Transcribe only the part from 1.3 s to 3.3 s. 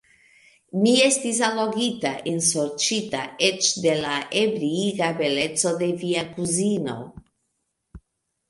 allogita, ensorĉita